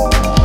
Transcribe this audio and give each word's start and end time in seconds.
Oh, 0.00 0.37